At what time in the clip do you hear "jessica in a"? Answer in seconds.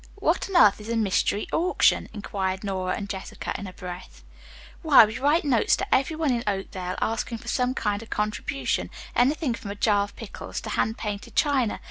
3.07-3.73